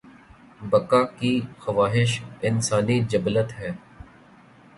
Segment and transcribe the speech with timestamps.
[0.61, 3.71] بقا کی خواہش انسانی جبلت ہے۔